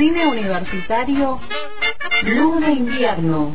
Cine 0.00 0.26
universitario, 0.28 1.38
Luz 2.22 2.60
de 2.60 2.72
invierno. 2.72 3.54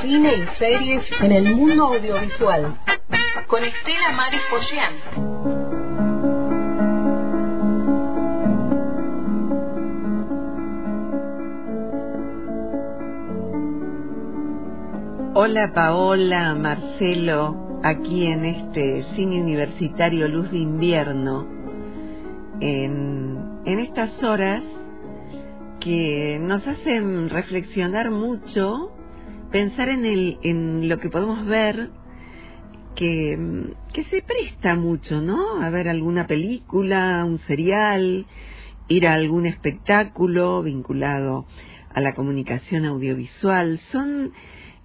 Cine 0.00 0.32
y 0.36 0.58
series 0.58 1.04
en 1.20 1.32
el 1.32 1.54
mundo 1.54 1.84
audiovisual. 1.88 2.74
Con 3.46 3.62
Estela 3.62 4.12
Maris 4.16 4.40
Pollán. 4.48 4.94
Hola 15.34 15.72
Paola, 15.74 16.54
Marcelo, 16.54 17.80
aquí 17.82 18.28
en 18.28 18.46
este 18.46 19.04
cine 19.14 19.42
universitario 19.42 20.26
Luz 20.26 20.50
de 20.50 20.56
Invierno, 20.56 21.46
en, 22.60 23.33
en 23.64 23.78
estas 23.78 24.22
horas 24.22 24.62
que 25.80 26.38
nos 26.40 26.66
hacen 26.66 27.30
reflexionar 27.30 28.10
mucho, 28.10 28.92
pensar 29.50 29.88
en, 29.88 30.04
el, 30.04 30.38
en 30.42 30.88
lo 30.88 30.98
que 30.98 31.08
podemos 31.08 31.46
ver, 31.46 31.90
que, 32.94 33.72
que 33.92 34.04
se 34.04 34.22
presta 34.22 34.74
mucho, 34.74 35.20
¿no? 35.20 35.62
A 35.62 35.70
ver 35.70 35.88
alguna 35.88 36.26
película, 36.26 37.24
un 37.24 37.38
serial, 37.40 38.26
ir 38.88 39.06
a 39.06 39.14
algún 39.14 39.46
espectáculo 39.46 40.62
vinculado 40.62 41.46
a 41.92 42.00
la 42.00 42.14
comunicación 42.14 42.84
audiovisual. 42.84 43.80
Son 43.90 44.32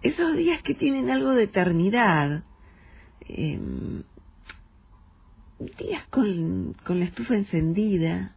esos 0.01 0.37
días 0.37 0.61
que 0.63 0.73
tienen 0.73 1.09
algo 1.09 1.31
de 1.31 1.43
eternidad, 1.43 2.43
eh, 3.27 3.59
días 5.77 6.07
con, 6.09 6.75
con 6.85 6.99
la 6.99 7.05
estufa 7.05 7.35
encendida, 7.35 8.35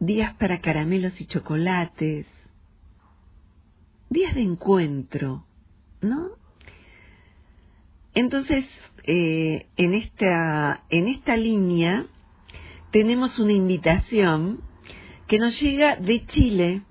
días 0.00 0.34
para 0.34 0.60
caramelos 0.60 1.20
y 1.20 1.26
chocolates, 1.26 2.26
días 4.10 4.34
de 4.34 4.42
encuentro, 4.42 5.44
¿no? 6.00 6.30
Entonces, 8.14 8.64
eh, 9.04 9.66
en, 9.76 9.94
esta, 9.94 10.84
en 10.90 11.08
esta 11.08 11.36
línea 11.36 12.06
tenemos 12.90 13.38
una 13.38 13.52
invitación 13.52 14.60
que 15.26 15.38
nos 15.38 15.60
llega 15.60 15.96
de 15.96 16.24
Chile, 16.26 16.82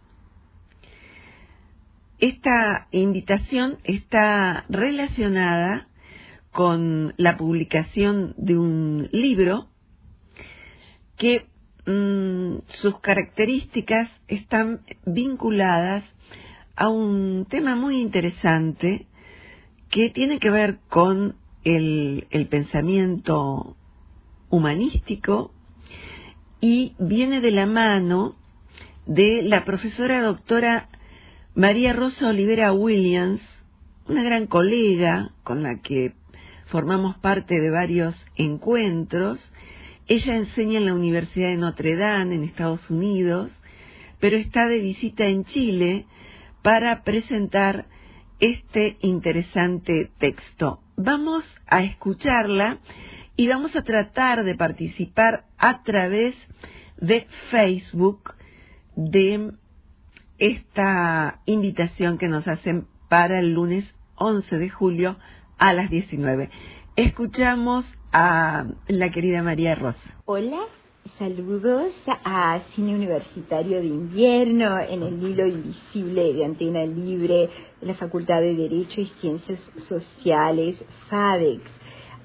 esta 2.19 2.87
invitación 2.91 3.77
está 3.83 4.65
relacionada 4.69 5.87
con 6.51 7.13
la 7.17 7.37
publicación 7.37 8.33
de 8.37 8.57
un 8.57 9.09
libro 9.11 9.69
que 11.15 11.45
mmm, 11.87 12.59
sus 12.67 12.99
características 12.99 14.09
están 14.27 14.81
vinculadas 15.05 16.03
a 16.75 16.89
un 16.89 17.47
tema 17.49 17.75
muy 17.75 17.99
interesante 17.99 19.07
que 19.89 20.11
tiene 20.11 20.39
que 20.39 20.51
ver 20.51 20.77
con 20.89 21.35
el 21.63 22.47
pensamiento 22.49 23.75
humanístico 24.49 25.51
y 26.61 26.93
viene 26.99 27.41
de 27.41 27.51
la 27.51 27.65
mano 27.65 28.35
de 29.05 29.41
la 29.41 29.65
profesora 29.65 30.21
doctora 30.21 30.89
María 31.55 31.93
Rosa 31.93 32.27
Olivera 32.27 32.73
Williams, 32.73 33.41
una 34.07 34.21
gran 34.21 34.47
colega 34.47 35.31
con 35.43 35.63
la 35.63 35.81
que 35.81 36.13
formamos 36.67 37.17
parte 37.17 37.59
de 37.59 37.69
varios 37.69 38.15
encuentros. 38.35 39.39
Ella 40.07 40.37
enseña 40.37 40.77
en 40.77 40.85
la 40.85 40.93
Universidad 40.93 41.49
de 41.49 41.57
Notre 41.57 41.97
Dame 41.97 42.35
en 42.35 42.43
Estados 42.45 42.89
Unidos, 42.89 43.51
pero 44.19 44.37
está 44.37 44.67
de 44.67 44.79
visita 44.79 45.25
en 45.25 45.43
Chile 45.43 46.05
para 46.61 47.03
presentar 47.03 47.85
este 48.39 48.97
interesante 49.01 50.09
texto. 50.17 50.79
Vamos 50.95 51.43
a 51.67 51.83
escucharla 51.83 52.79
y 53.35 53.49
vamos 53.49 53.75
a 53.75 53.81
tratar 53.81 54.45
de 54.45 54.55
participar 54.55 55.45
a 55.57 55.83
través 55.83 56.35
de 56.97 57.27
Facebook 57.51 58.33
de 58.95 59.51
esta 60.37 61.41
invitación 61.45 62.17
que 62.17 62.29
nos 62.29 62.47
hacen 62.47 62.87
para 63.09 63.39
el 63.39 63.53
lunes 63.53 63.93
11 64.15 64.57
de 64.57 64.69
julio 64.69 65.17
a 65.57 65.73
las 65.73 65.89
19. 65.89 66.49
Escuchamos 66.97 67.85
a 68.11 68.65
la 68.87 69.11
querida 69.11 69.43
María 69.43 69.75
Rosa. 69.75 70.15
Hola, 70.25 70.61
saludos 71.19 71.93
a 72.25 72.59
Cine 72.73 72.95
Universitario 72.95 73.81
de 73.81 73.85
Invierno 73.85 74.79
en 74.79 75.03
el 75.03 75.21
hilo 75.21 75.45
invisible 75.45 76.33
de 76.33 76.43
Antena 76.43 76.83
Libre 76.85 77.51
de 77.79 77.85
la 77.85 77.93
Facultad 77.93 78.41
de 78.41 78.55
Derecho 78.55 79.01
y 79.01 79.05
Ciencias 79.21 79.59
Sociales, 79.87 80.83
FADEX. 81.07 81.61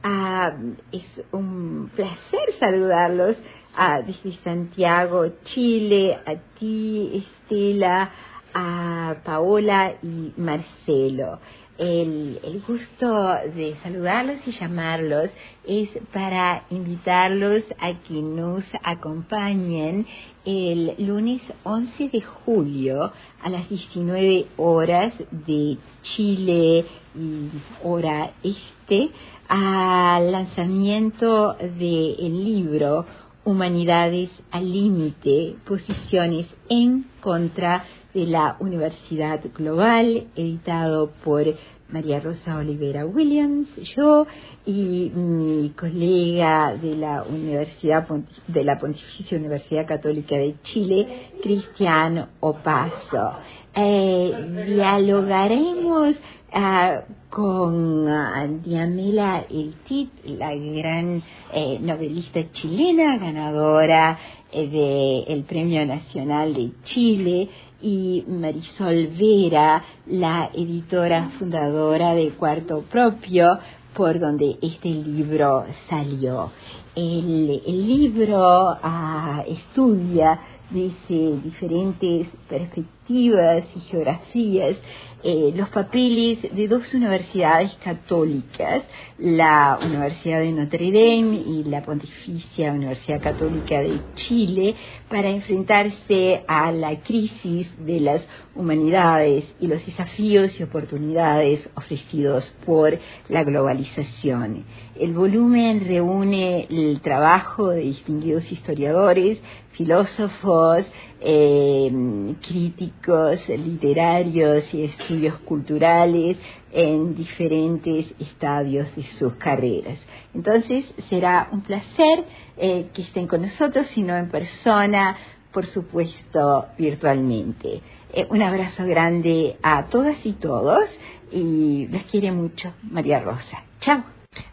Ah, 0.05 0.57
es 0.91 1.23
un 1.33 1.91
placer 1.95 2.55
saludarlos 2.59 3.37
a, 3.77 4.01
desde 4.01 4.33
Santiago, 4.37 5.35
Chile, 5.45 6.19
a 6.25 6.37
ti, 6.59 7.27
Estela, 7.27 8.11
a 8.55 9.17
Paola 9.23 9.97
y 10.03 10.33
Marcelo. 10.39 11.41
El, 11.79 12.39
el, 12.43 12.61
gusto 12.61 13.29
de 13.57 13.77
saludarlos 13.83 14.47
y 14.47 14.53
llamarlos 14.53 15.31
es 15.67 15.89
para 16.13 16.67
invitarlos 16.69 17.65
a 17.81 17.99
que 18.03 18.21
nos 18.21 18.65
acompañen 18.83 20.07
el 20.45 20.95
lunes 20.99 21.41
11 21.65 22.11
de 22.11 22.21
julio 22.21 23.13
a 23.43 23.49
las 23.49 23.69
19 23.71 24.47
horas 24.59 25.15
de 25.31 25.79
Chile 26.03 26.85
y 27.15 27.49
hora 27.83 28.33
este 28.43 29.11
al 29.49 30.31
lanzamiento 30.31 31.55
del 31.55 32.45
libro 32.45 33.07
Humanidades 33.45 34.31
al 34.51 34.71
Límite, 34.71 35.57
posiciones 35.67 36.47
en 36.69 37.07
contra 37.21 37.85
de 38.15 38.27
la 38.27 38.57
Universidad 38.61 39.41
Global, 39.55 40.27
editado 40.37 41.11
por 41.25 41.45
María 41.93 42.21
Rosa 42.21 42.57
Olivera 42.57 43.05
Williams, 43.05 43.69
yo 43.95 44.27
y 44.65 45.11
mi 45.15 45.71
colega 45.71 46.75
de 46.75 46.97
la 46.97 47.23
Universidad 47.23 48.09
de 48.49 48.65
la 48.65 48.79
Pontificia 48.79 49.39
Universidad 49.39 49.87
Católica 49.87 50.37
de 50.37 50.57
Chile, 50.63 51.33
Cristian 51.43 52.31
Opaso. 52.41 53.33
Eh, 53.75 54.65
dialogaremos 54.67 56.17
uh, 56.55 57.03
con 57.29 58.09
uh, 58.09 58.61
Diamela 58.63 59.45
Eltit, 59.51 60.11
la 60.25 60.55
gran 60.55 61.23
eh, 61.53 61.79
novelista 61.81 62.41
chilena, 62.53 63.19
ganadora 63.19 64.19
eh, 64.51 65.27
del 65.27 65.45
Premio 65.45 65.85
Nacional 65.87 66.55
de 66.55 66.73
Chile, 66.85 67.49
y 67.83 68.25
Marisol 68.29 69.09
Vera, 69.09 69.83
la 70.07 70.51
editora 70.55 71.31
fundadora 71.39 72.15
de 72.15 72.31
Cuarto 72.31 72.83
Propio, 72.83 73.59
por 73.95 74.19
donde 74.19 74.57
este 74.63 74.89
libro 74.89 75.65
salió. 75.91 76.51
El, 76.95 77.63
libro 77.67 78.73
uh, 78.73 79.43
estudia 79.47 80.41
desde 80.71 81.41
diferentes 81.41 82.29
perspectivas 82.49 83.02
y 83.09 83.81
geografías 83.91 84.77
eh, 85.25 85.53
los 85.55 85.69
papeles 85.69 86.41
de 86.53 86.67
dos 86.67 86.93
universidades 86.95 87.73
católicas, 87.85 88.83
la 89.19 89.79
Universidad 89.81 90.41
de 90.41 90.51
Notre 90.51 90.87
Dame 90.87 91.37
y 91.47 91.63
la 91.63 91.85
Pontificia 91.85 92.73
Universidad 92.73 93.23
Católica 93.23 93.81
de 93.81 94.01
Chile, 94.17 94.75
para 95.09 95.31
enfrentarse 95.31 96.43
a 96.49 96.73
la 96.73 96.99
crisis 97.03 97.71
de 97.87 98.01
las 98.01 98.27
humanidades 98.57 99.45
y 99.61 99.69
los 99.69 99.87
desafíos 99.87 100.59
y 100.59 100.65
oportunidades 100.65 101.71
ofrecidos 101.77 102.53
por 102.67 102.99
la 103.29 103.45
globalización. 103.45 104.65
El 104.99 105.13
volumen 105.13 105.87
reúne 105.87 106.67
el 106.69 107.01
trabajo 107.01 107.69
de 107.69 107.83
distinguidos 107.83 108.51
historiadores, 108.51 109.39
filósofos, 109.71 110.85
eh, 111.25 112.35
críticos 112.47 113.49
literarios 113.49 114.73
y 114.75 114.85
estudios 114.85 115.39
culturales 115.41 116.37
en 116.73 117.15
diferentes 117.15 118.13
estadios 118.19 118.95
de 118.97 119.03
sus 119.05 119.35
carreras. 119.37 119.99
Entonces 120.35 120.93
será 121.09 121.49
un 121.53 121.63
placer 121.63 122.25
eh, 122.57 122.89
que 122.93 123.03
estén 123.03 123.27
con 123.27 123.43
nosotros, 123.43 123.87
si 123.89 124.03
no 124.03 124.17
en 124.17 124.29
persona, 124.29 125.17
por 125.53 125.67
supuesto 125.67 126.67
virtualmente. 126.79 127.81
Eh, 128.13 128.27
un 128.31 128.43
abrazo 128.43 128.85
grande 128.87 129.57
a 129.63 129.87
todas 129.87 130.25
y 130.27 130.33
todos 130.33 130.85
y 131.31 131.87
les 131.89 132.05
quiere 132.05 132.33
mucho 132.33 132.73
María 132.83 133.21
Rosa. 133.21 133.63
Chao. 133.81 134.05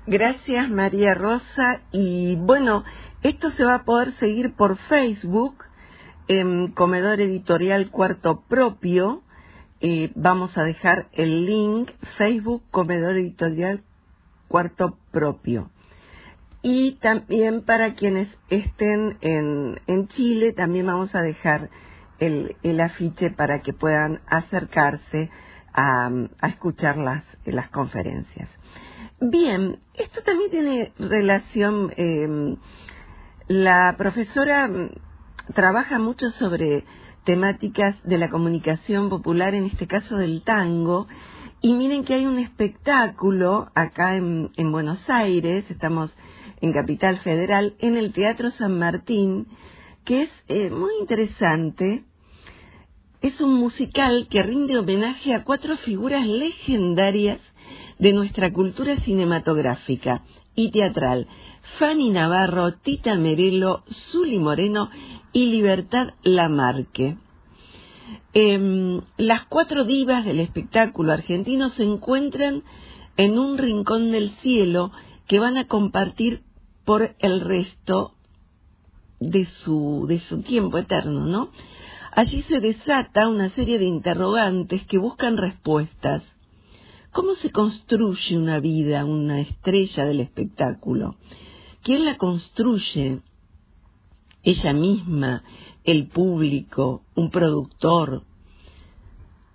Gracias 0.06 0.69
María 0.69 1.13
Rosa 1.13 1.81
y 1.92 2.36
bueno, 2.36 2.83
Esto 3.21 3.50
se 3.50 3.66
va 3.66 3.75
a 3.75 3.83
poder 3.83 4.13
seguir 4.13 4.54
por 4.56 4.77
Facebook, 4.77 5.66
en 6.30 6.68
Comedor 6.68 7.20
Editorial 7.20 7.90
Cuarto 7.90 8.44
Propio. 8.48 9.24
Eh, 9.81 10.12
vamos 10.16 10.58
a 10.58 10.64
dejar 10.64 11.08
el 11.12 11.46
link, 11.46 11.90
Facebook 12.18 12.64
Comedor 12.72 13.18
Editorial 13.18 13.81
Cuarto 14.48 14.98
Propio. 15.12 15.72
Y 16.62 16.94
también 17.02 17.64
para 17.64 17.96
quienes 17.96 18.28
estén 18.50 19.18
en, 19.22 19.81
en 19.88 20.08
Chile, 20.10 20.54
también 20.54 20.86
vamos 20.86 21.16
a 21.16 21.22
dejar 21.22 21.70
el, 22.20 22.56
el 22.64 22.80
afiche 22.80 23.31
para 23.31 23.62
que 23.62 23.74
puedan 23.74 24.22
acercarse 24.28 25.31
a, 25.74 26.12
a 26.42 26.48
escuchar 26.48 26.98
las, 26.98 27.24
las 27.46 27.70
conferencias. 27.70 28.50
Bien, 29.20 29.80
esto 29.96 30.22
también 30.24 30.52
tiene 30.52 30.94
relación, 31.00 31.92
eh, 31.98 32.56
la 33.48 33.96
profesora 33.98 34.70
trabaja 35.54 36.00
mucho 36.00 36.30
sobre 36.31 36.84
temáticas 37.25 37.96
de 38.04 38.18
la 38.18 38.30
comunicación 38.30 39.10
popular, 39.10 39.54
en 39.54 39.66
este 39.66 39.88
caso 39.88 40.18
del 40.18 40.44
tango, 40.44 41.07
y 41.62 41.74
miren 41.74 42.06
que 42.06 42.13
hay 42.13 42.25
un 42.25 42.40
espectáculo 42.40 43.69
acá 43.75 44.16
en, 44.16 44.51
en 44.56 44.72
Buenos 44.72 45.10
Aires, 45.10 45.66
estamos 45.69 46.16
en 46.62 46.72
Capital 46.74 47.19
Federal, 47.19 47.75
en 47.80 47.98
el 47.98 48.13
Teatro 48.13 48.51
San 48.51 48.80
Martín, 48.80 49.48
que 50.06 50.24
es 50.24 50.30
eh, 50.48 50.69
muy 50.69 50.92
interesante. 51.00 52.04
Es 53.22 53.42
un 53.42 53.54
musical 53.56 54.28
que 54.30 54.44
rinde 54.44 54.78
homenaje 54.78 55.34
a 55.36 55.44
cuatro 55.44 55.75
figuras 55.78 56.25
legendarias 56.25 57.42
de 57.98 58.13
nuestra 58.13 58.52
cultura 58.54 58.95
cinematográfica 58.98 60.24
y 60.56 60.72
teatral. 60.72 61.28
Fanny 61.78 62.10
Navarro, 62.10 62.74
Tita 62.75 63.16
Merelo, 63.16 63.84
Zuli 63.92 64.40
Moreno 64.40 64.90
y 65.31 65.46
Libertad 65.48 66.14
Lamarque. 66.24 67.18
Eh, 68.34 69.02
las 69.18 69.46
cuatro 69.46 69.84
divas 69.86 70.26
del 70.26 70.40
espectáculo 70.40 71.14
argentino 71.14 71.70
se 71.70 71.84
encuentran 71.84 72.64
en 73.18 73.38
un 73.38 73.58
rincón 73.58 74.12
del 74.12 74.31
cielo 74.38 74.92
que 75.28 75.40
van 75.40 75.58
a 75.58 75.68
compartir 75.68 76.44
por 76.86 77.16
el 77.20 77.42
resto 77.42 78.16
de 79.20 79.46
su, 79.46 80.06
de 80.08 80.20
su 80.20 80.42
tiempo 80.42 80.78
eterno, 80.78 81.26
¿no? 81.26 81.50
Allí 82.12 82.42
se 82.44 82.60
desata 82.60 83.28
una 83.28 83.50
serie 83.50 83.78
de 83.78 83.86
interrogantes 83.86 84.86
que 84.88 84.98
buscan 84.98 85.38
respuestas. 85.38 86.24
¿Cómo 87.12 87.36
se 87.36 87.52
construye 87.52 88.38
una 88.38 88.60
vida, 88.60 89.06
una 89.06 89.42
estrella 89.42 90.06
del 90.06 90.20
espectáculo? 90.20 91.16
¿Quién 91.84 92.06
la 92.06 92.18
construye? 92.18 93.20
Ella 94.44 94.74
misma, 94.74 95.44
el 95.83 96.07
público, 96.07 97.03
un 97.15 97.30
productor. 97.30 98.24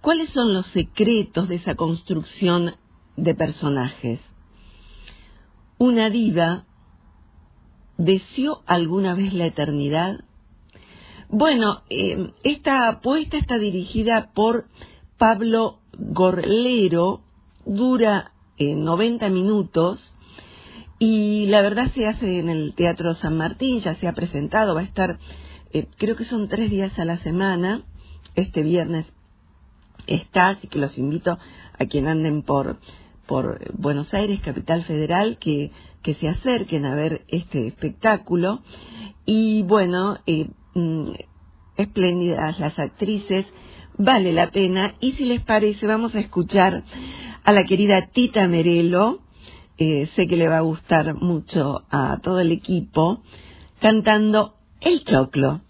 ¿Cuáles 0.01 0.31
son 0.31 0.53
los 0.53 0.67
secretos 0.67 1.49
de 1.49 1.57
esa 1.57 1.75
construcción 1.75 2.77
de 3.17 3.35
personajes? 3.35 4.21
Una 5.79 6.11
diva 6.11 6.67
¿Deseó 7.97 8.63
alguna 8.67 9.15
vez 9.15 9.33
la 9.33 9.47
eternidad? 9.47 10.25
Bueno, 11.29 11.83
eh, 11.91 12.33
esta 12.43 12.89
apuesta 12.89 13.37
está 13.37 13.59
dirigida 13.59 14.33
por 14.35 14.67
Pablo 15.17 15.79
Gorlero, 15.97 17.21
dura 17.65 18.33
90 18.59 19.29
minutos 19.31 20.14
y 20.99 21.47
la 21.47 21.63
verdad 21.63 21.91
se 21.95 22.07
hace 22.07 22.39
en 22.39 22.49
el 22.49 22.75
Teatro 22.75 23.15
San 23.15 23.37
Martín, 23.37 23.81
ya 23.81 23.95
se 23.97 24.09
ha 24.09 24.15
presentado, 24.15 24.75
va 24.75 24.81
a 24.81 24.85
estar, 24.85 25.19
eh, 25.73 25.87
creo 25.99 26.17
que 26.17 26.25
son 26.25 26.49
tres 26.49 26.71
días 26.71 26.99
a 26.99 27.05
la 27.05 27.19
semana, 27.19 27.83
este 28.35 28.63
viernes 28.63 29.07
está, 30.07 30.51
así 30.51 30.69
que 30.69 30.79
los 30.79 30.97
invito 30.99 31.39
a 31.79 31.87
quien 31.87 32.07
anden 32.07 32.43
por, 32.43 32.79
por 33.27 33.73
Buenos 33.77 34.13
Aires, 34.15 34.41
Capital 34.41 34.85
Federal, 34.85 35.39
que 35.39 35.73
que 36.05 36.15
se 36.15 36.29
acerquen 36.29 36.85
a 36.85 36.95
ver 36.95 37.23
este 37.29 37.67
espectáculo. 37.67 38.61
Y 39.25 39.63
bueno, 39.63 40.19
eh, 40.27 40.49
mm, 40.75 41.13
espléndidas 41.77 42.61
las 42.61 42.79
actrices, 42.79 43.47
vale 43.97 44.33
la 44.33 44.51
pena. 44.51 44.95
Y 45.01 45.13
si 45.13 45.25
les 45.25 45.41
parece, 45.41 45.87
vamos 45.87 46.15
a 46.15 46.21
escuchar 46.21 46.85
a 47.43 47.53
la 47.53 47.65
querida 47.65 48.11
Tita 48.13 48.47
Merelo, 48.47 49.21
eh, 49.79 50.09
sé 50.15 50.27
que 50.27 50.37
le 50.37 50.49
va 50.49 50.59
a 50.59 50.63
gustar 50.63 51.15
mucho 51.15 51.85
a 51.91 52.19
todo 52.23 52.41
el 52.41 52.53
equipo, 52.53 53.23
cantando 53.81 54.55
El 54.81 55.05
Choclo. 55.05 55.61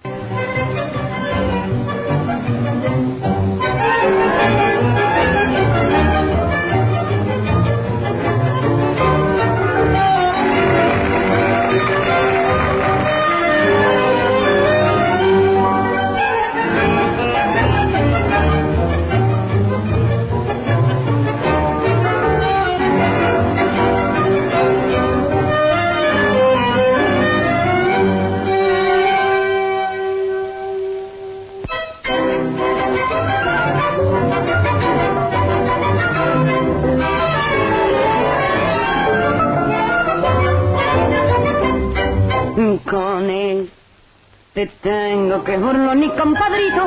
Que 45.55 45.61
burlo 45.61 45.95
ni 45.95 46.09
compadrito 46.09 46.85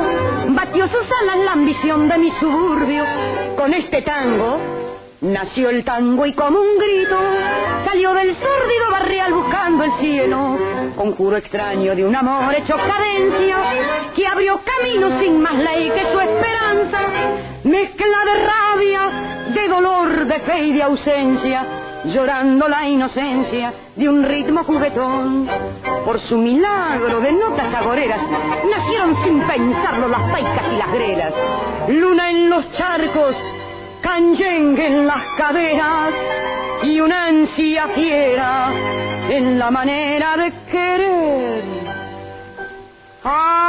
batió 0.48 0.86
sus 0.88 1.06
alas 1.22 1.38
la 1.42 1.52
ambición 1.52 2.06
de 2.06 2.18
mi 2.18 2.30
suburbio. 2.32 3.02
Con 3.56 3.72
este 3.72 4.02
tango 4.02 4.58
nació 5.22 5.70
el 5.70 5.84
tango 5.84 6.26
y 6.26 6.34
como 6.34 6.60
un 6.60 6.78
grito 6.78 7.18
salió 7.86 8.12
del 8.12 8.34
sórdido 8.34 8.90
barrial 8.90 9.32
buscando 9.32 9.84
el 9.84 9.92
cielo. 9.92 10.58
Conjuro 10.96 11.38
extraño 11.38 11.96
de 11.96 12.04
un 12.04 12.14
amor 12.14 12.54
hecho 12.56 12.76
cadencia 12.76 13.56
que 14.14 14.26
abrió 14.26 14.60
camino 14.62 15.18
sin 15.18 15.40
más 15.40 15.54
ley 15.54 15.90
que 15.90 16.12
su 16.12 16.20
esperanza. 16.20 16.98
Mezcla 17.64 18.18
de 18.26 18.46
rabia, 18.52 19.10
de 19.54 19.68
dolor, 19.68 20.26
de 20.26 20.40
fe 20.40 20.64
y 20.66 20.72
de 20.74 20.82
ausencia 20.82 21.77
llorando 22.08 22.68
la 22.68 22.88
inocencia 22.88 23.72
de 23.96 24.08
un 24.08 24.22
ritmo 24.22 24.64
juguetón. 24.64 25.48
Por 26.04 26.20
su 26.20 26.36
milagro 26.36 27.20
de 27.20 27.32
notas 27.32 27.74
agoreras, 27.74 28.20
nacieron 28.70 29.16
sin 29.24 29.40
pensarlo 29.42 30.08
las 30.08 30.30
paicas 30.30 30.72
y 30.72 30.76
las 30.76 30.92
grelas. 30.92 31.32
Luna 31.88 32.30
en 32.30 32.50
los 32.50 32.70
charcos, 32.72 33.36
canyengue 34.02 34.86
en 34.86 35.06
las 35.06 35.22
caderas 35.36 36.14
y 36.82 37.00
una 37.00 37.26
ansia 37.26 37.88
fiera 37.88 38.72
en 39.28 39.58
la 39.58 39.70
manera 39.70 40.36
de 40.36 40.52
querer. 40.70 41.64
Alejo, 43.24 43.68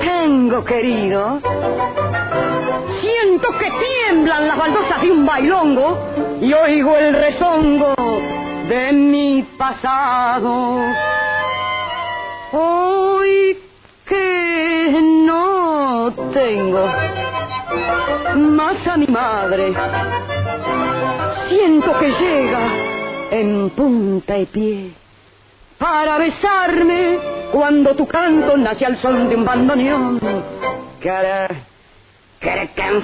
tengo 0.00 0.64
querido 0.64 1.40
Siento 3.34 3.58
que 3.58 3.68
tiemblan 3.68 4.46
las 4.46 4.56
baldosas 4.56 5.02
de 5.02 5.10
un 5.10 5.26
bailongo 5.26 5.98
y 6.40 6.52
oigo 6.52 6.96
el 6.96 7.12
rezongo 7.14 7.92
de 8.68 8.92
mi 8.92 9.42
pasado. 9.58 10.78
Hoy 12.52 13.58
que 14.06 15.00
no 15.26 16.12
tengo 16.32 16.86
más 18.36 18.86
a 18.86 18.96
mi 18.98 19.08
madre, 19.08 19.74
siento 21.48 21.98
que 21.98 22.12
llega 22.12 22.68
en 23.32 23.70
punta 23.70 24.38
y 24.38 24.46
pie 24.46 24.92
para 25.76 26.18
besarme 26.18 27.18
cuando 27.50 27.96
tu 27.96 28.06
canto 28.06 28.56
nace 28.56 28.86
al 28.86 28.96
son 28.98 29.28
de 29.28 29.34
un 29.34 29.44
bandoneón. 29.44 30.20
Cara 31.02 31.48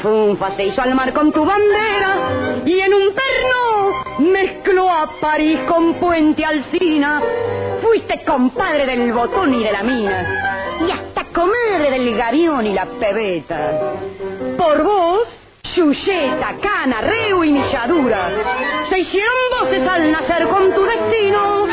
Funfa 0.02 0.50
se 0.52 0.66
hizo 0.66 0.82
al 0.82 0.94
mar 0.94 1.12
con 1.12 1.32
tu 1.32 1.44
bandera 1.44 2.62
y 2.64 2.80
en 2.80 2.92
un 2.92 3.14
perno 3.14 4.30
mezcló 4.30 4.90
a 4.90 5.18
París 5.18 5.59
con 5.66 5.94
Puente 5.94 6.44
Alcina. 6.44 7.23
Fuiste 7.82 8.23
compadre 8.25 8.85
del 8.85 9.12
botón 9.12 9.54
y 9.54 9.62
de 9.62 9.73
la 9.73 9.82
mina 9.82 10.76
y 10.87 10.90
hasta 10.90 11.25
comadre 11.32 11.90
del 11.90 12.16
garión 12.16 12.66
y 12.66 12.75
la 12.75 12.85
pebeta. 12.87 13.94
Por 14.59 14.82
vos 14.85 15.38
Chulleta, 15.75 16.56
cana, 16.61 17.00
reo 17.00 17.44
y 17.44 17.52
milladura. 17.52 18.30
Se 18.88 18.99
hicieron 18.99 19.37
voces 19.61 19.87
al 19.87 20.11
nacer 20.11 20.49
con 20.49 20.75
tu 20.75 20.82
destino. 20.82 21.66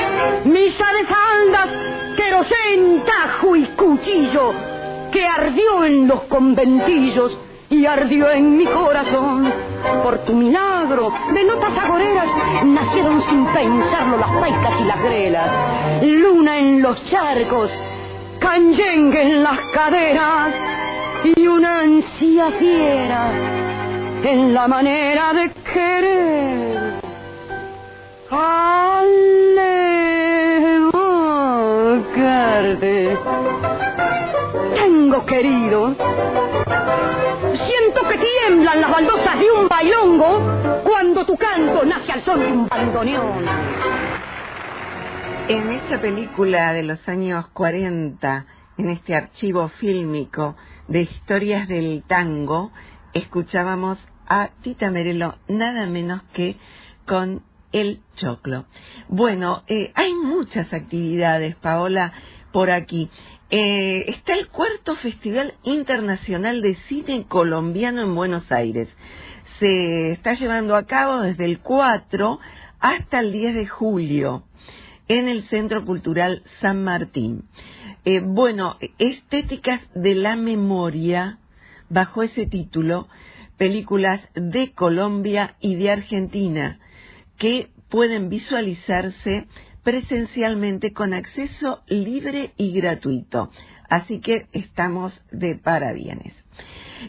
Misa 0.45 0.85
de 0.93 1.05
faldas, 1.05 1.69
querosén, 2.15 3.03
tajo 3.03 3.55
y 3.55 3.65
cuchillo, 3.69 4.53
que 5.11 5.25
ardió 5.25 5.83
en 5.83 6.07
los 6.07 6.21
conventillos 6.23 7.35
y 7.69 7.85
ardió 7.85 8.31
en 8.31 8.57
mi 8.57 8.65
corazón. 8.65 9.51
Por 10.03 10.19
tu 10.19 10.33
milagro 10.33 11.11
de 11.33 11.43
notas 11.43 11.77
agoreras 11.77 12.27
nacieron 12.65 13.21
sin 13.23 13.45
pensarlo 13.47 14.17
las 14.17 14.31
paicas 14.31 14.81
y 14.81 14.83
las 14.85 15.03
grelas. 15.03 16.03
Luna 16.03 16.59
en 16.59 16.81
los 16.81 17.03
charcos, 17.05 17.71
canyengue 18.39 19.21
en 19.21 19.43
las 19.43 19.59
caderas 19.73 20.53
y 21.35 21.47
una 21.47 21.81
ansia 21.81 22.51
fiera 22.51 23.31
en 24.23 24.53
la 24.53 24.67
manera 24.67 25.33
de 25.33 25.51
querer. 25.73 26.93
Alevocarte. 28.29 29.46
Tengo 34.75 35.25
querido. 35.25 35.95
Siento 37.55 38.07
que 38.07 38.17
tiemblan 38.17 38.81
las 38.81 38.91
baldosas 38.91 39.39
de 39.39 39.51
un 39.51 39.67
bailongo 39.67 40.83
cuando 40.83 41.25
tu 41.25 41.35
canto 41.37 41.85
nace 41.85 42.11
al 42.11 42.21
son 42.21 42.39
de 42.39 42.47
un 42.47 42.67
bandoneón. 42.67 43.45
En 45.47 45.71
esta 45.71 46.01
película 46.01 46.73
de 46.73 46.83
los 46.83 47.07
años 47.07 47.47
40, 47.49 48.45
en 48.77 48.89
este 48.89 49.15
archivo 49.15 49.69
fílmico 49.79 50.55
de 50.87 51.01
historias 51.01 51.67
del 51.67 52.03
tango, 52.07 52.71
escuchábamos 53.13 53.97
a 54.27 54.49
Tita 54.61 54.91
Merelo 54.91 55.35
nada 55.47 55.85
menos 55.85 56.21
que 56.33 56.57
con 57.05 57.43
el 57.71 58.01
choclo. 58.15 58.65
Bueno, 59.07 59.63
eh, 59.67 59.91
hay 59.95 60.13
muchas 60.13 60.73
actividades, 60.73 61.55
Paola, 61.55 62.13
por 62.51 62.69
aquí. 62.69 63.09
Eh, 63.49 64.03
está 64.09 64.33
el 64.33 64.49
cuarto 64.49 64.97
Festival 64.97 65.53
Internacional 65.63 66.61
de 66.61 66.75
Cine 66.89 67.25
Colombiano 67.29 68.01
en 68.01 68.13
Buenos 68.13 68.51
Aires. 68.51 68.89
Se 69.59 70.11
está 70.11 70.33
llevando 70.33 70.75
a 70.75 70.85
cabo 70.85 71.21
desde 71.21 71.45
el 71.45 71.59
4 71.59 72.39
hasta 72.81 73.19
el 73.21 73.31
10 73.31 73.55
de 73.55 73.65
julio 73.65 74.43
en 75.07 75.29
el 75.29 75.43
Centro 75.43 75.85
Cultural 75.85 76.43
San 76.59 76.83
Martín. 76.83 77.43
Eh, 78.03 78.19
bueno, 78.19 78.75
Estéticas 78.99 79.79
de 79.95 80.15
la 80.15 80.35
Memoria, 80.35 81.37
bajo 81.89 82.23
ese 82.23 82.47
título, 82.47 83.07
películas 83.55 84.19
de 84.35 84.73
Colombia 84.73 85.55
y 85.61 85.75
de 85.75 85.91
Argentina 85.91 86.79
que 87.37 87.69
pueden 87.89 88.27
visualizarse 88.27 89.47
presencialmente 89.87 90.91
con 90.91 91.13
acceso 91.13 91.81
libre 91.87 92.51
y 92.57 92.73
gratuito. 92.73 93.51
Así 93.89 94.19
que 94.19 94.47
estamos 94.51 95.17
de 95.31 95.55
parabienes. 95.55 96.33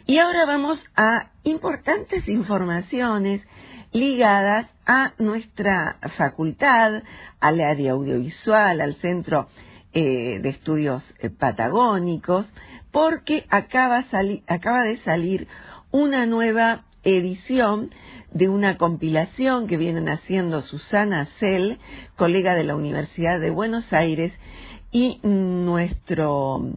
Y 0.06 0.18
ahora 0.18 0.46
vamos 0.46 0.78
a 0.94 1.32
importantes 1.42 2.28
informaciones 2.28 3.42
ligadas 3.90 4.68
a 4.86 5.12
nuestra 5.18 5.96
facultad, 6.16 7.02
al 7.40 7.60
área 7.60 7.90
audiovisual, 7.90 8.80
al 8.80 8.94
Centro 9.00 9.48
eh, 9.92 10.38
de 10.40 10.48
Estudios 10.48 11.02
eh, 11.18 11.30
Patagónicos, 11.30 12.46
porque 12.92 13.44
acaba, 13.50 14.04
acaba 14.46 14.82
de 14.84 14.98
salir 14.98 15.48
una 15.90 16.26
nueva 16.26 16.84
edición 17.02 17.90
de 18.32 18.48
una 18.48 18.76
compilación 18.76 19.66
que 19.66 19.76
vienen 19.76 20.08
haciendo 20.08 20.60
Susana 20.62 21.26
Cell, 21.38 21.76
colega 22.16 22.54
de 22.54 22.64
la 22.64 22.76
Universidad 22.76 23.40
de 23.40 23.50
Buenos 23.50 23.92
Aires, 23.92 24.32
y 24.90 25.20
nuestro 25.22 26.72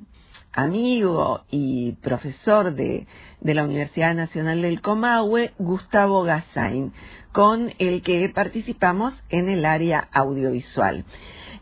amigo 0.53 1.41
y 1.49 1.93
profesor 1.93 2.73
de, 2.73 3.07
de 3.39 3.53
la 3.53 3.63
Universidad 3.63 4.13
Nacional 4.13 4.61
del 4.61 4.81
Comahue, 4.81 5.53
Gustavo 5.57 6.23
Gassain, 6.23 6.93
con 7.31 7.71
el 7.79 8.01
que 8.01 8.27
participamos 8.29 9.13
en 9.29 9.49
el 9.49 9.65
área 9.65 10.09
audiovisual. 10.11 11.05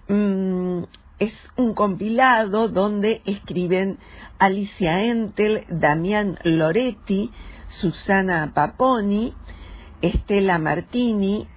Mm, 0.07 0.83
es 1.19 1.33
un 1.57 1.73
compilado 1.73 2.69
donde 2.69 3.21
escriben 3.25 3.99
Alicia 4.39 5.03
Entel, 5.03 5.65
Damián 5.69 6.39
Loretti, 6.43 7.29
Susana 7.81 8.53
Paponi, 8.55 9.33
Estela 10.01 10.57
Martini, 10.57 11.47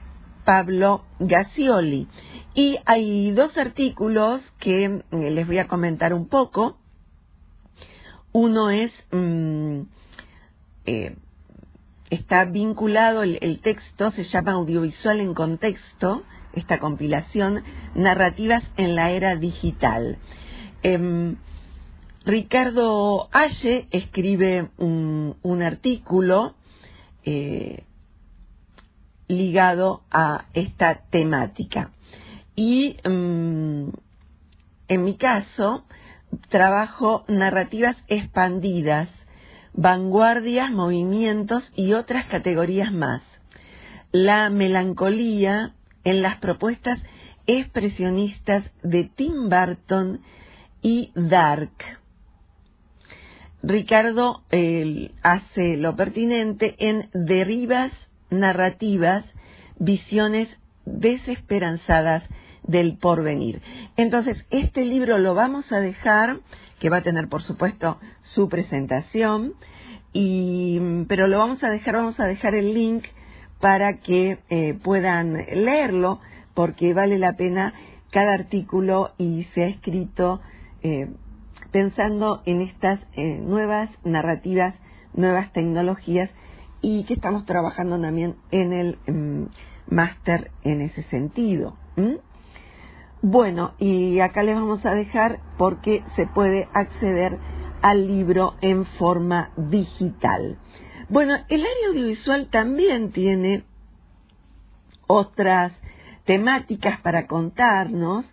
Pablo 0.44 1.04
Gacioli. 1.18 2.08
Y 2.54 2.78
hay 2.84 3.30
dos 3.32 3.56
artículos 3.56 4.42
que 4.58 4.84
eh, 4.84 5.00
les 5.10 5.46
voy 5.46 5.58
a 5.58 5.68
comentar 5.68 6.12
un 6.12 6.28
poco. 6.28 6.78
Uno 8.32 8.70
es, 8.70 8.92
mm, 9.10 9.80
eh, 10.86 11.16
está 12.10 12.44
vinculado, 12.44 13.22
el, 13.22 13.60
texto 13.60 14.10
se 14.10 14.24
llama 14.24 14.52
Audiovisual 14.52 15.20
en 15.20 15.34
Contexto, 15.34 16.22
esta 16.52 16.78
compilación, 16.78 17.62
Narrativas 17.94 18.62
en 18.76 18.96
la 18.96 19.10
Era 19.10 19.36
Digital. 19.36 20.18
Em, 20.82 21.36
Ricardo 22.24 23.28
Aye 23.32 23.88
escribe 23.90 24.70
un, 24.78 25.62
artículo 25.62 26.54
eh, 27.24 27.84
ligado 29.32 30.02
a 30.10 30.46
esta 30.54 31.02
temática. 31.10 31.90
Y 32.54 32.96
mm, 33.04 33.88
en 34.88 35.04
mi 35.04 35.16
caso, 35.16 35.84
trabajo 36.48 37.24
narrativas 37.28 37.96
expandidas, 38.08 39.08
vanguardias, 39.72 40.70
movimientos 40.70 41.70
y 41.74 41.94
otras 41.94 42.26
categorías 42.26 42.92
más. 42.92 43.22
La 44.12 44.50
melancolía 44.50 45.74
en 46.04 46.22
las 46.22 46.38
propuestas 46.38 47.02
expresionistas 47.46 48.64
de 48.82 49.04
Tim 49.04 49.48
Burton 49.48 50.20
y 50.82 51.10
Dark 51.14 51.72
Ricardo 53.62 54.42
hace 55.22 55.76
lo 55.76 55.94
pertinente 55.94 56.74
en 56.78 57.08
derivas 57.12 57.92
narrativas, 58.32 59.24
visiones 59.78 60.48
desesperanzadas 60.84 62.24
del 62.64 62.96
porvenir. 62.98 63.60
Entonces, 63.96 64.44
este 64.50 64.84
libro 64.84 65.18
lo 65.18 65.34
vamos 65.34 65.70
a 65.72 65.80
dejar, 65.80 66.38
que 66.80 66.90
va 66.90 66.98
a 66.98 67.02
tener, 67.02 67.28
por 67.28 67.42
supuesto, 67.42 67.98
su 68.22 68.48
presentación, 68.48 69.54
pero 70.12 71.26
lo 71.26 71.38
vamos 71.38 71.62
a 71.62 71.70
dejar, 71.70 71.94
vamos 71.94 72.18
a 72.20 72.26
dejar 72.26 72.54
el 72.54 72.74
link 72.74 73.04
para 73.60 73.98
que 73.98 74.38
eh, 74.50 74.74
puedan 74.82 75.34
leerlo, 75.34 76.20
porque 76.54 76.92
vale 76.94 77.18
la 77.18 77.34
pena 77.34 77.72
cada 78.10 78.34
artículo 78.34 79.12
y 79.16 79.44
se 79.54 79.64
ha 79.64 79.66
escrito 79.68 80.40
eh, 80.82 81.08
pensando 81.70 82.42
en 82.44 82.60
estas 82.60 83.00
eh, 83.14 83.38
nuevas 83.40 83.88
narrativas, 84.04 84.74
nuevas 85.14 85.52
tecnologías 85.52 86.30
y 86.82 87.04
que 87.04 87.14
estamos 87.14 87.46
trabajando 87.46 87.98
también 87.98 88.36
en 88.50 88.72
el 88.72 88.98
mm, 89.06 89.94
máster 89.94 90.50
en 90.62 90.82
ese 90.82 91.04
sentido. 91.04 91.76
Bueno, 93.22 93.72
y 93.78 94.20
acá 94.20 94.42
les 94.42 94.56
vamos 94.56 94.84
a 94.84 94.94
dejar 94.94 95.38
porque 95.56 96.02
se 96.16 96.26
puede 96.26 96.68
acceder 96.74 97.38
al 97.80 98.06
libro 98.06 98.54
en 98.60 98.84
forma 98.84 99.50
digital. 99.56 100.58
Bueno, 101.08 101.36
el 101.48 101.60
área 101.60 101.88
audiovisual 101.88 102.48
también 102.50 103.12
tiene 103.12 103.64
otras 105.06 105.72
temáticas 106.24 107.00
para 107.00 107.26
contarnos 107.26 108.26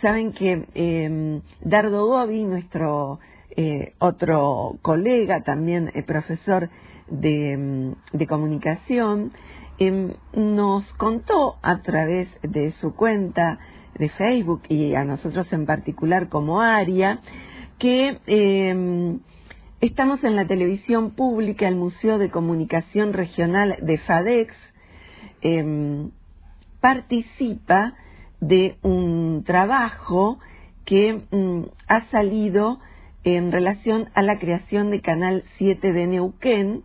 Saben 0.00 0.32
que 0.32 0.66
eh, 0.74 1.40
Dardo 1.60 2.06
Gobi, 2.06 2.44
nuestro 2.44 3.20
eh, 3.56 3.94
otro 3.98 4.78
colega, 4.82 5.42
también 5.42 5.90
eh, 5.94 6.02
profesor 6.02 6.70
de, 7.08 7.56
mm, 7.56 8.16
de 8.16 8.26
comunicación, 8.26 9.32
em, 9.78 10.14
nos 10.34 10.92
contó 10.94 11.56
a 11.62 11.82
través 11.82 12.28
de 12.42 12.72
su 12.72 12.94
cuenta 12.94 13.58
de 13.98 14.08
Facebook 14.08 14.62
y 14.68 14.94
a 14.94 15.04
nosotros 15.04 15.52
en 15.52 15.66
particular 15.66 16.28
como 16.28 16.60
ARIA, 16.60 17.20
que 17.78 18.18
em, 18.26 19.20
estamos 19.80 20.24
en 20.24 20.36
la 20.36 20.46
televisión 20.46 21.10
pública, 21.10 21.68
el 21.68 21.76
Museo 21.76 22.18
de 22.18 22.30
Comunicación 22.30 23.12
Regional 23.12 23.76
de 23.80 23.98
FADEX, 23.98 24.54
em, 25.42 26.10
participa 26.80 27.94
de 28.40 28.76
un 28.82 29.42
trabajo 29.44 30.38
que 30.84 31.22
mm, 31.30 31.62
ha 31.88 32.02
salido 32.10 32.78
en 33.24 33.50
relación 33.52 34.10
a 34.14 34.22
la 34.22 34.38
creación 34.38 34.90
de 34.90 35.00
Canal 35.00 35.44
7 35.56 35.92
de 35.92 36.06
Neuquén 36.06 36.84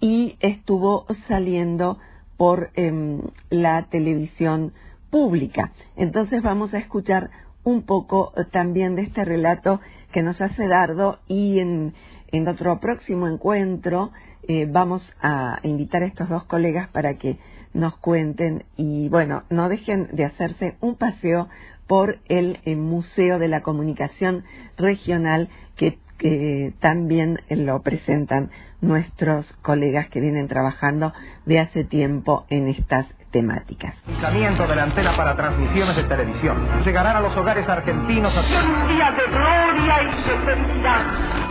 y 0.00 0.36
estuvo 0.40 1.06
saliendo 1.28 1.98
por 2.36 2.70
em, 2.74 3.22
la 3.50 3.86
televisión 3.88 4.72
pública. 5.10 5.72
Entonces 5.96 6.42
vamos 6.42 6.74
a 6.74 6.78
escuchar 6.78 7.30
un 7.64 7.82
poco 7.82 8.32
eh, 8.36 8.44
también 8.50 8.96
de 8.96 9.02
este 9.02 9.24
relato 9.24 9.80
que 10.12 10.22
nos 10.22 10.40
hace 10.40 10.66
Dardo 10.66 11.18
y 11.28 11.60
en, 11.60 11.94
en 12.32 12.48
otro 12.48 12.78
próximo 12.80 13.28
encuentro 13.28 14.10
eh, 14.48 14.66
vamos 14.70 15.02
a 15.20 15.60
invitar 15.62 16.02
a 16.02 16.06
estos 16.06 16.28
dos 16.28 16.44
colegas 16.44 16.88
para 16.88 17.18
que 17.18 17.38
nos 17.74 17.96
cuenten 17.98 18.64
y 18.76 19.08
bueno, 19.08 19.42
no 19.50 19.68
dejen 19.68 20.08
de 20.12 20.24
hacerse 20.24 20.76
un 20.80 20.96
paseo 20.96 21.48
por 21.86 22.18
el, 22.28 22.58
Museo 22.76 23.38
de 23.38 23.48
la 23.48 23.62
Comunicación 23.62 24.44
Regional 24.76 25.48
que, 25.76 25.98
que 26.18 26.72
también 26.80 27.40
lo 27.48 27.82
presentan 27.82 28.50
nuestros 28.80 29.46
colegas 29.62 30.08
que 30.08 30.20
vienen 30.20 30.48
trabajando 30.48 31.12
de 31.44 31.60
hace 31.60 31.84
tiempo 31.84 32.44
en 32.50 32.68
estas 32.68 33.06
temáticas. 33.30 33.94
de 34.06 34.76
la 34.76 34.82
antena 34.84 35.16
para 35.16 35.36
transmisiones 35.36 35.96
de 35.96 36.04
televisión. 36.04 36.56
Llegarán 36.84 37.16
a 37.16 37.20
los 37.20 37.36
hogares 37.36 37.68
argentinos 37.68 38.32
a... 38.36 38.40
Un 38.40 38.88
día 38.88 39.10
de 39.10 39.26
gloria 39.30 40.02
y 40.02 40.28
de 40.28 40.38
felicidad 40.44 41.45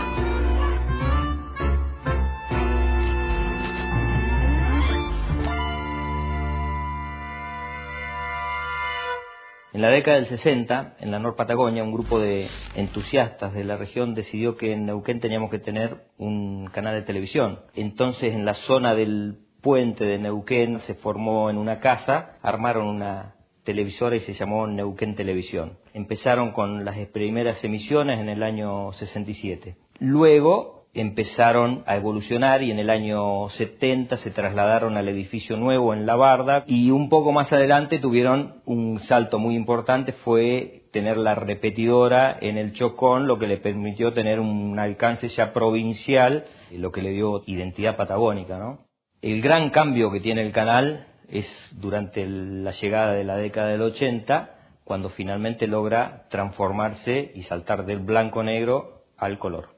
En 9.75 9.81
la 9.81 9.89
década 9.89 10.15
del 10.15 10.27
60, 10.27 10.95
en 11.01 11.11
la 11.11 11.19
Nor 11.19 11.35
Patagonia, 11.35 11.83
un 11.83 11.91
grupo 11.91 12.17
de 12.17 12.47
entusiastas 12.75 13.53
de 13.53 13.65
la 13.65 13.75
región 13.75 14.15
decidió 14.15 14.55
que 14.55 14.71
en 14.71 14.85
Neuquén 14.85 15.19
teníamos 15.19 15.51
que 15.51 15.59
tener 15.59 16.05
un 16.17 16.67
canal 16.67 16.95
de 16.95 17.01
televisión. 17.01 17.59
Entonces, 17.73 18.33
en 18.33 18.45
la 18.45 18.53
zona 18.53 18.95
del 18.95 19.39
puente 19.61 20.05
de 20.05 20.17
Neuquén 20.17 20.79
se 20.87 20.93
formó 20.93 21.49
en 21.49 21.57
una 21.57 21.81
casa, 21.81 22.37
armaron 22.41 22.87
una 22.87 23.35
televisora 23.65 24.15
y 24.15 24.21
se 24.21 24.33
llamó 24.35 24.65
Neuquén 24.65 25.13
Televisión. 25.13 25.77
Empezaron 25.93 26.53
con 26.53 26.85
las 26.85 26.95
primeras 27.07 27.61
emisiones 27.61 28.21
en 28.21 28.29
el 28.29 28.43
año 28.43 28.93
67. 28.93 29.75
Luego 29.99 30.84
empezaron 30.95 31.83
a 31.85 31.97
evolucionar 31.97 32.63
y 32.63 32.71
en 32.71 32.79
el 32.79 32.89
año 32.89 33.49
70 33.49 34.17
se 34.17 34.31
trasladaron 34.31 34.95
al 34.95 35.09
edificio 35.09 35.57
nuevo 35.57 35.93
en 35.93 36.05
La 36.05 36.15
Barda 36.15 36.63
y 36.65 36.89
un 36.89 37.09
poco 37.09 37.33
más 37.33 37.51
adelante 37.51 37.99
tuvieron 37.99 38.61
un 38.65 38.99
salto 38.99 39.37
muy 39.37 39.55
importante, 39.55 40.13
fue 40.13 40.83
tener 40.93 41.17
la 41.17 41.35
repetidora 41.35 42.37
en 42.39 42.57
el 42.57 42.71
Chocón, 42.71 43.27
lo 43.27 43.37
que 43.37 43.47
le 43.47 43.57
permitió 43.57 44.13
tener 44.13 44.39
un 44.39 44.79
alcance 44.79 45.27
ya 45.27 45.51
provincial, 45.51 46.45
lo 46.71 46.93
que 46.93 47.01
le 47.01 47.11
dio 47.11 47.43
identidad 47.45 47.97
patagónica. 47.97 48.57
¿no? 48.57 48.85
El 49.21 49.41
gran 49.41 49.71
cambio 49.71 50.09
que 50.09 50.21
tiene 50.21 50.41
el 50.41 50.53
canal 50.53 51.07
es 51.29 51.45
durante 51.71 52.25
la 52.25 52.71
llegada 52.71 53.11
de 53.11 53.25
la 53.25 53.35
década 53.35 53.67
del 53.67 53.81
80, 53.81 54.51
cuando 54.85 55.09
finalmente 55.09 55.67
logra 55.67 56.27
transformarse 56.29 57.31
y 57.35 57.41
saltar 57.43 57.85
del 57.85 57.99
blanco-negro 57.99 59.03
al 59.17 59.37
color. 59.37 59.74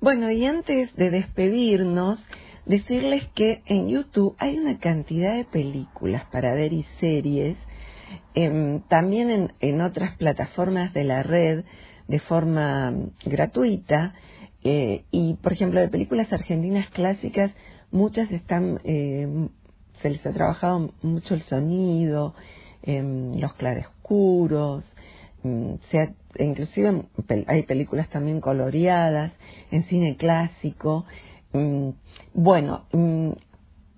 Bueno, 0.00 0.30
y 0.30 0.46
antes 0.46 0.96
de 0.96 1.10
despedirnos, 1.10 2.18
decirles 2.64 3.22
que 3.34 3.60
en 3.66 3.88
YouTube 3.88 4.34
hay 4.38 4.58
una 4.58 4.78
cantidad 4.78 5.36
de 5.36 5.44
películas 5.44 6.24
para 6.32 6.54
ver 6.54 6.72
y 6.72 6.84
series, 7.00 7.58
em, 8.32 8.80
también 8.88 9.52
en, 9.60 9.80
otras 9.82 10.16
plataformas 10.16 10.94
de 10.94 11.04
la 11.04 11.22
red 11.22 11.64
de 12.08 12.18
forma 12.18 12.94
gratuita, 13.26 14.14
eh, 14.64 15.04
y 15.10 15.34
por 15.34 15.52
ejemplo 15.52 15.80
de 15.80 15.88
películas 15.88 16.32
argentinas 16.32 16.88
clásicas, 16.90 17.52
muchas 17.90 18.30
están, 18.32 18.80
em, 18.84 19.50
se 20.00 20.08
les 20.08 20.24
ha 20.24 20.32
trabajado 20.32 20.94
mucho 21.02 21.34
el 21.34 21.42
sonido, 21.42 22.34
em, 22.82 23.34
los 23.38 23.52
claroscuros, 23.52 24.82
Mm, 25.42 25.76
sea, 25.90 26.12
inclusive 26.38 27.02
hay 27.46 27.62
películas 27.64 28.08
también 28.08 28.40
coloreadas 28.40 29.32
en 29.70 29.84
cine 29.84 30.16
clásico. 30.16 31.04
Mm, 31.52 31.90
bueno, 32.34 32.84
mm, 32.92 33.30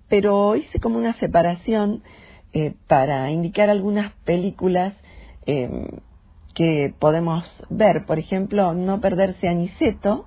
pero 0.09 0.55
hice 0.55 0.79
como 0.79 0.97
una 0.97 1.13
separación 1.13 2.03
eh, 2.53 2.73
para 2.87 3.31
indicar 3.31 3.69
algunas 3.69 4.13
películas 4.25 4.93
em, 5.45 5.87
que 6.53 6.93
podemos 6.99 7.43
ver. 7.69 8.05
Por 8.05 8.19
ejemplo, 8.19 8.73
No 8.73 9.01
perderse 9.01 9.47
a 9.47 9.53
Niceto, 9.53 10.25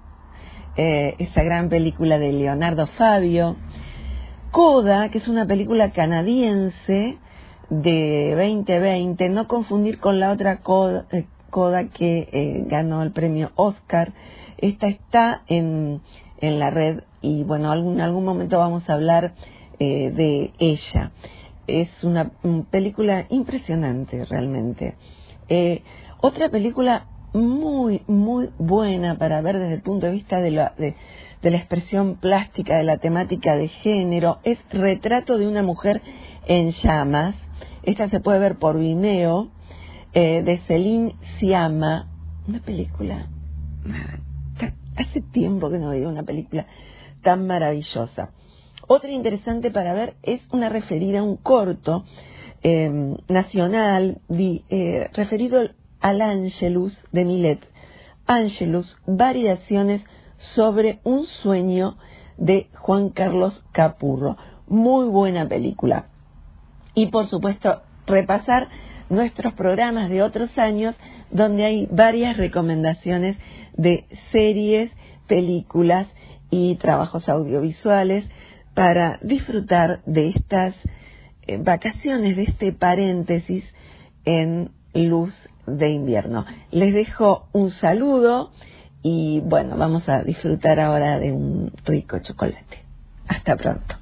eh, 0.76 1.14
esa 1.18 1.42
gran 1.42 1.68
película 1.68 2.18
de 2.18 2.32
Leonardo 2.32 2.86
Fabio. 2.98 3.56
Coda, 4.50 5.08
que 5.10 5.18
es 5.18 5.28
una 5.28 5.46
película 5.46 5.92
canadiense 5.92 7.18
de 7.70 8.30
2020, 8.36 9.28
no 9.28 9.48
confundir 9.48 9.98
con 9.98 10.20
la 10.20 10.32
otra 10.32 10.60
coda, 10.60 11.06
eh, 11.56 11.88
que 11.94 12.28
eh, 12.32 12.64
ganó 12.66 13.02
el 13.02 13.12
premio 13.12 13.50
Oscar. 13.56 14.12
Esta 14.58 14.88
está 14.88 15.42
en, 15.46 16.02
en 16.38 16.58
la 16.58 16.70
red 16.70 17.00
y 17.22 17.44
bueno, 17.44 17.72
en 17.72 18.00
algún 18.00 18.24
momento 18.24 18.58
vamos 18.58 18.88
a 18.88 18.92
hablar 18.92 19.32
eh, 19.78 20.10
de 20.10 20.52
ella. 20.58 21.12
Es 21.66 21.88
una, 22.04 22.30
película 22.70 23.26
impresionante 23.30 24.24
realmente. 24.26 24.94
otra 26.20 26.48
película 26.50 27.06
muy, 27.32 28.02
muy 28.06 28.50
buena 28.58 29.16
para 29.16 29.40
ver 29.40 29.58
desde 29.58 29.74
el 29.74 29.82
punto 29.82 30.06
de 30.06 30.12
vista 30.12 30.40
de 30.40 30.50
la, 30.50 30.74
de 30.76 30.94
la 31.50 31.56
expresión 31.56 32.16
plástica, 32.16 32.76
de 32.76 32.84
la 32.84 32.98
temática 32.98 33.56
de 33.56 33.68
género, 33.68 34.38
es 34.44 34.58
Retrato 34.70 35.38
de 35.38 35.48
una 35.48 35.62
mujer 35.62 36.02
en 36.46 36.70
llamas, 36.70 37.34
esta 37.82 38.08
se 38.08 38.20
puede 38.20 38.38
ver 38.38 38.58
por 38.58 38.78
Vimeo, 38.78 39.48
eh, 40.16 40.42
de 40.42 40.56
Celine 40.60 41.14
Siama, 41.38 42.08
una 42.48 42.60
película. 42.60 43.26
Hace 44.96 45.20
tiempo 45.20 45.68
que 45.68 45.78
no 45.78 45.90
veía 45.90 46.08
una 46.08 46.22
película 46.22 46.64
tan 47.22 47.46
maravillosa. 47.46 48.30
Otra 48.88 49.10
interesante 49.10 49.70
para 49.70 49.92
ver 49.92 50.16
es 50.22 50.40
una 50.52 50.70
referida 50.70 51.18
a 51.18 51.22
un 51.22 51.36
corto 51.36 52.06
em, 52.62 53.18
nacional 53.28 54.22
eh, 54.30 55.10
referido 55.12 55.68
al 56.00 56.22
Angelus 56.22 56.98
de 57.12 57.24
Milet. 57.26 57.60
Angelus, 58.26 58.96
variaciones 59.06 60.02
sobre 60.54 60.98
un 61.04 61.26
sueño 61.26 61.98
de 62.38 62.70
Juan 62.72 63.10
Carlos 63.10 63.62
Capurro. 63.70 64.38
Muy 64.66 65.08
buena 65.08 65.46
película 65.46 66.06
y 66.94 67.08
por 67.08 67.26
supuesto 67.26 67.82
repasar 68.06 68.68
nuestros 69.08 69.54
programas 69.54 70.10
de 70.10 70.22
otros 70.22 70.56
años 70.58 70.94
donde 71.30 71.64
hay 71.64 71.88
varias 71.90 72.36
recomendaciones 72.36 73.36
de 73.76 74.04
series, 74.32 74.90
películas 75.26 76.06
y 76.50 76.76
trabajos 76.76 77.28
audiovisuales 77.28 78.24
para 78.74 79.18
disfrutar 79.22 80.00
de 80.06 80.28
estas 80.28 80.74
eh, 81.46 81.58
vacaciones, 81.58 82.36
de 82.36 82.44
este 82.44 82.72
paréntesis 82.72 83.64
en 84.24 84.70
luz 84.94 85.34
de 85.66 85.90
invierno. 85.90 86.44
Les 86.70 86.94
dejo 86.94 87.48
un 87.52 87.70
saludo 87.70 88.50
y 89.02 89.40
bueno, 89.40 89.76
vamos 89.76 90.08
a 90.08 90.22
disfrutar 90.22 90.80
ahora 90.80 91.18
de 91.18 91.32
un 91.32 91.72
rico 91.84 92.18
chocolate. 92.18 92.84
Hasta 93.28 93.56
pronto. 93.56 93.96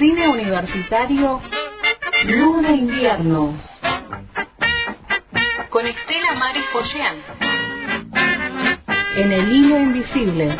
Cine 0.00 0.28
Universitario 0.28 1.42
Luna 2.24 2.70
Invierno. 2.70 3.54
Con 5.68 5.86
Estela 5.86 6.34
Maris 6.38 6.64
Pollán 6.72 7.16
en 9.16 9.32
el 9.32 9.52
hilo 9.52 9.78
invisible 9.78 10.56